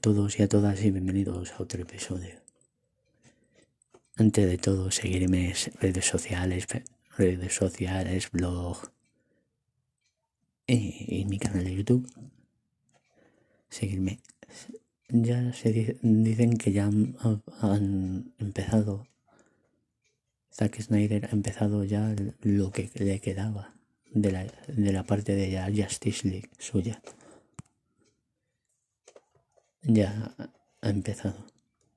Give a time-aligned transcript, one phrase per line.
[0.00, 2.34] todos y a todas y bienvenidos a otro episodio.
[4.16, 6.66] Antes de todo, seguirme en redes sociales,
[7.16, 8.90] redes sociales, blog
[10.66, 12.08] y, mi canal de YouTube.
[13.68, 14.20] Seguirme.
[15.08, 19.06] Ya se dicen que ya han, empezado.
[20.52, 23.74] Zack Snyder ha empezado ya lo que le quedaba
[24.12, 27.00] de la, de la parte de la Justice League suya
[29.82, 30.34] ya
[30.80, 31.46] ha empezado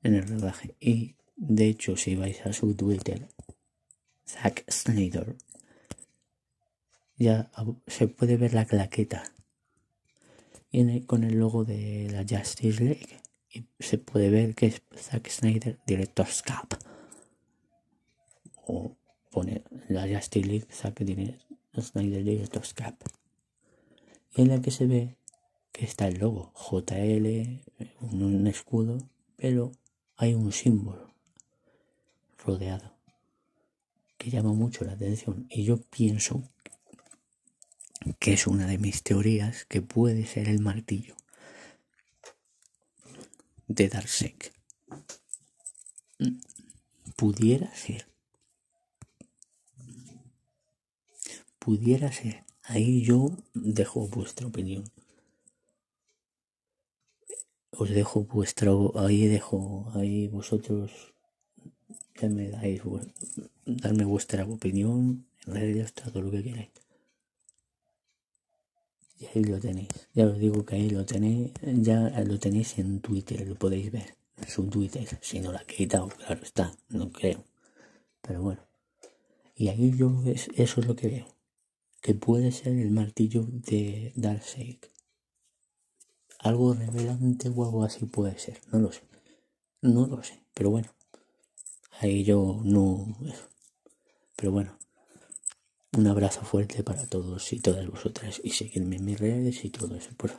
[0.03, 0.75] en el rodaje.
[0.79, 3.27] Y de hecho, si vais a su Twitter,
[4.25, 5.35] Zack Snyder,
[7.17, 7.51] ya
[7.87, 9.23] se puede ver la claqueta.
[10.71, 15.29] Viene con el logo de la Justice League y se puede ver que es Zack
[15.29, 16.77] Snyder Director's Cup
[18.65, 18.95] o
[19.29, 21.03] pone la Justice League Zack
[21.79, 22.95] Snyder Director's Cup
[24.35, 25.15] y en la que se ve
[25.83, 27.61] está el logo JL,
[28.01, 28.97] un, escudo,
[29.35, 29.71] pero
[30.15, 31.13] hay un símbolo
[32.37, 32.95] rodeado
[34.17, 36.43] que llama mucho la atención y yo pienso
[38.19, 41.15] que es una de mis teorías que puede ser el martillo
[43.67, 44.35] de Darkseid.
[47.15, 48.07] Pudiera ser.
[51.59, 52.43] Pudiera ser.
[52.63, 54.85] Ahí yo dejo vuestra opinión
[57.77, 60.91] os dejo vuestra ahí dejo ahí vosotros
[62.19, 62.81] ya me dais
[63.65, 66.69] darme vuestra opinión en redes todo lo que queráis.
[69.19, 69.89] Y ahí lo tenéis.
[70.13, 71.97] Ya os digo que ahí lo tenéis ya
[72.29, 74.15] lo tenéis en Twitter lo podéis ver.
[74.37, 77.43] En su Twitter si no la quitado claro está no creo.
[78.21, 78.61] Pero bueno.
[79.55, 81.33] Y ahí yo eso es lo que veo
[82.03, 84.79] que puede ser el martillo de Darkseid
[86.43, 89.01] algo revelante o algo así puede ser, no lo sé.
[89.81, 90.89] No lo sé, pero bueno.
[91.99, 93.17] Ahí yo no...
[94.35, 94.77] Pero bueno.
[95.97, 99.95] Un abrazo fuerte para todos y todas vosotras y seguirme en mis redes y todo
[99.95, 100.09] eso.
[100.17, 100.31] Por